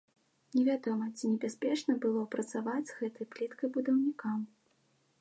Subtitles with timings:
[0.57, 4.39] Невядома, ці небяспечна было працаваць з гэтай пліткай будаўнікам.